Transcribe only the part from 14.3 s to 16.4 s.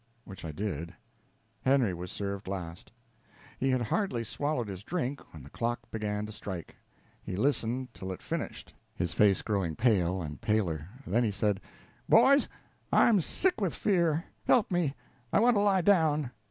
Help me I want to lie down!"